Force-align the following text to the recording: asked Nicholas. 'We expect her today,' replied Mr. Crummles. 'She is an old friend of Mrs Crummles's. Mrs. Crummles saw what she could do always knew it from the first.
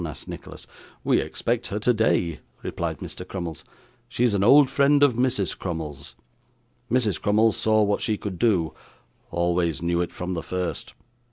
asked 0.03 0.27
Nicholas. 0.27 0.65
'We 1.03 1.19
expect 1.21 1.67
her 1.67 1.77
today,' 1.77 2.39
replied 2.63 3.01
Mr. 3.01 3.23
Crummles. 3.23 3.63
'She 4.09 4.23
is 4.23 4.33
an 4.33 4.43
old 4.43 4.67
friend 4.67 5.03
of 5.03 5.13
Mrs 5.13 5.55
Crummles's. 5.55 6.15
Mrs. 6.91 7.21
Crummles 7.21 7.55
saw 7.55 7.83
what 7.83 8.01
she 8.01 8.17
could 8.17 8.39
do 8.39 8.73
always 9.29 9.83
knew 9.83 10.01
it 10.01 10.11
from 10.11 10.33
the 10.33 10.41
first. 10.41 10.95